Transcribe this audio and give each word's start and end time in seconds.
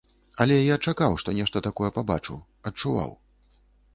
Але 0.45 0.55
я 0.59 0.77
чакаў, 0.91 1.17
што 1.23 1.35
нешта 1.41 1.61
такое 1.67 1.91
пабачу, 1.99 2.37
адчуваў. 2.71 3.13